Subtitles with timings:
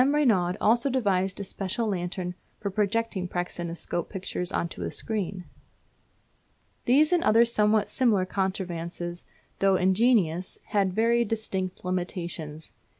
[0.03, 5.43] Reynaud also devised a special lantern for projecting praxinoscope pictures on to a screen.
[6.85, 9.25] These and other somewhat similar contrivances,
[9.59, 12.73] though ingenious, had very distinct limitations.